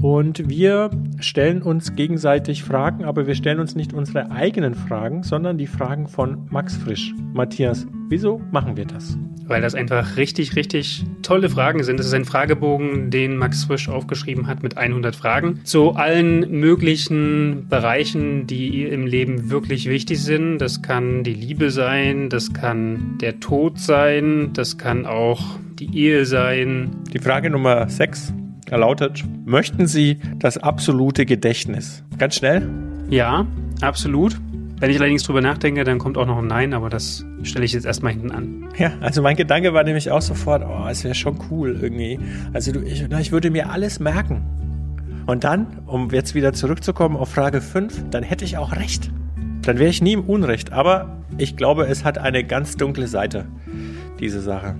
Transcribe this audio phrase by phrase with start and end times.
[0.00, 5.58] Und wir stellen uns gegenseitig Fragen, aber wir stellen uns nicht unsere eigenen Fragen, sondern
[5.58, 7.14] die Fragen von Max Frisch.
[7.34, 9.18] Matthias, wieso machen wir das?
[9.46, 11.98] Weil das einfach richtig, richtig tolle Fragen sind.
[11.98, 17.66] Es ist ein Fragebogen, den Max Frisch aufgeschrieben hat mit 100 Fragen zu allen möglichen
[17.68, 20.58] Bereichen, die im Leben wirklich wichtig sind.
[20.58, 26.24] Das kann die Liebe sein, das kann der Tod sein, das kann auch die Ehe
[26.24, 26.90] sein.
[27.12, 28.34] Die Frage Nummer 6
[28.76, 32.04] lautet, möchten Sie das absolute Gedächtnis?
[32.18, 32.68] Ganz schnell?
[33.08, 33.46] Ja,
[33.80, 34.38] absolut.
[34.80, 37.72] Wenn ich allerdings drüber nachdenke, dann kommt auch noch ein Nein, aber das stelle ich
[37.72, 38.68] jetzt erstmal hinten an.
[38.76, 42.20] Ja, also mein Gedanke war nämlich auch sofort, oh, es wäre schon cool irgendwie.
[42.52, 44.42] Also du, ich, ich würde mir alles merken.
[45.26, 49.10] Und dann, um jetzt wieder zurückzukommen auf Frage 5, dann hätte ich auch recht.
[49.62, 50.72] Dann wäre ich nie im Unrecht.
[50.72, 53.46] Aber ich glaube, es hat eine ganz dunkle Seite,
[54.20, 54.76] diese Sache.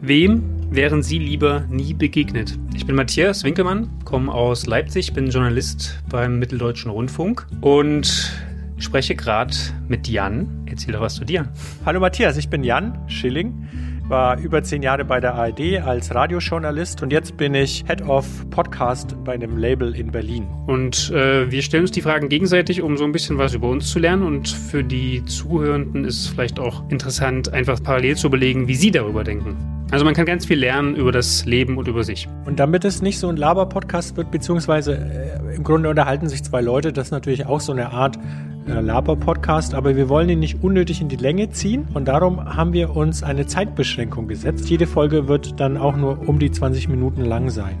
[0.00, 0.42] Wem
[0.74, 2.58] wären Sie lieber nie begegnet?
[2.74, 8.32] Ich bin Matthias Winkelmann, komme aus Leipzig, bin Journalist beim Mitteldeutschen Rundfunk und
[8.78, 9.54] spreche gerade
[9.86, 10.64] mit Jan.
[10.66, 11.48] Erzähl doch was zu dir.
[11.86, 13.68] Hallo Matthias, ich bin Jan Schilling,
[14.08, 18.26] war über zehn Jahre bei der ARD als Radiojournalist und jetzt bin ich Head of
[18.50, 20.48] Podcast bei einem Label in Berlin.
[20.66, 23.90] Und äh, wir stellen uns die Fragen gegenseitig, um so ein bisschen was über uns
[23.90, 28.66] zu lernen und für die Zuhörenden ist es vielleicht auch interessant, einfach parallel zu überlegen,
[28.66, 29.73] wie sie darüber denken.
[29.94, 32.26] Also man kann ganz viel lernen über das Leben und über sich.
[32.46, 36.62] Und damit es nicht so ein Laber-Podcast wird, beziehungsweise äh, im Grunde unterhalten sich zwei
[36.62, 38.18] Leute, das ist natürlich auch so eine Art
[38.66, 42.72] äh, Laber-Podcast, aber wir wollen ihn nicht unnötig in die Länge ziehen und darum haben
[42.72, 44.68] wir uns eine Zeitbeschränkung gesetzt.
[44.68, 47.78] Jede Folge wird dann auch nur um die 20 Minuten lang sein.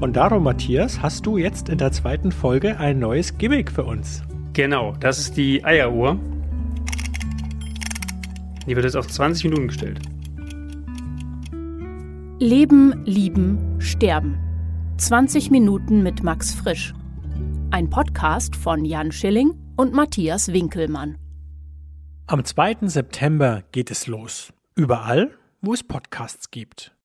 [0.00, 4.24] Und darum, Matthias, hast du jetzt in der zweiten Folge ein neues Gimmick für uns.
[4.52, 6.18] Genau, das ist die Eieruhr.
[8.66, 10.00] Die wird jetzt auf 20 Minuten gestellt.
[12.42, 14.36] Leben, Lieben, Sterben.
[14.98, 16.92] 20 Minuten mit Max Frisch.
[17.70, 21.18] Ein Podcast von Jan Schilling und Matthias Winkelmann.
[22.26, 22.78] Am 2.
[22.88, 24.52] September geht es los.
[24.74, 26.92] Überall, wo es Podcasts gibt.